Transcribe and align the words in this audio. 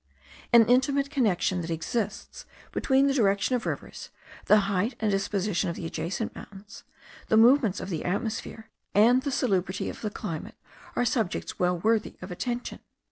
The 0.51 0.65
intimate 0.67 1.11
connection 1.11 1.61
that 1.61 1.69
exists 1.69 2.47
between 2.71 3.05
the 3.05 3.13
direction 3.13 3.53
of 3.55 3.67
rivers, 3.67 4.09
the 4.45 4.61
height 4.61 4.95
and 4.99 5.11
disposition 5.11 5.69
of 5.69 5.75
the 5.75 5.85
adjacent 5.85 6.33
mountains, 6.35 6.83
the 7.27 7.37
movements 7.37 7.79
of 7.79 7.89
the 7.91 8.03
atmosphere, 8.03 8.71
and 8.95 9.21
the 9.21 9.29
salubrity 9.31 9.91
of 9.91 10.01
the 10.01 10.09
climate, 10.09 10.55
are 10.95 11.05
subjects 11.05 11.59
well 11.59 11.77
worthy 11.77 12.15
of 12.19 12.31
attention. 12.31 12.79